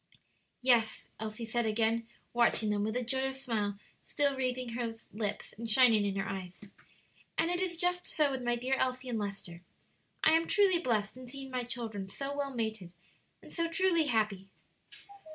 "Yes," 0.63 1.03
Elsie 1.19 1.45
said 1.45 1.67
again, 1.67 2.07
watching 2.33 2.71
them, 2.71 2.83
with 2.83 2.95
a 2.95 3.03
joyous 3.03 3.43
smile 3.43 3.77
still 4.03 4.35
wreathing 4.35 4.69
her 4.69 4.95
lips 5.13 5.53
and 5.59 5.69
shining 5.69 6.07
in 6.07 6.15
her 6.15 6.27
eyes; 6.27 6.59
"and 7.37 7.51
it 7.51 7.61
is 7.61 7.77
just 7.77 8.07
so 8.07 8.31
with 8.31 8.41
my 8.41 8.55
dear 8.55 8.73
Elsie 8.77 9.09
and 9.09 9.19
Lester. 9.19 9.61
I 10.23 10.31
am 10.31 10.47
truly 10.47 10.79
blest 10.79 11.15
in 11.15 11.27
seeing 11.27 11.51
my 11.51 11.65
children 11.65 12.09
so 12.09 12.35
well 12.35 12.51
mated 12.51 12.91
and 13.43 13.53
so 13.53 13.67
truly 13.69 14.05
happy." 14.07 14.47